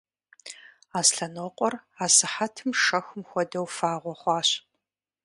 Аслъэнокъуэр 0.99 1.73
асыхьэтым 2.05 2.69
шэхум 2.81 3.21
хуэдэу 3.29 3.67
фагъуэ 3.75 4.13
хъуащ. 4.21 4.49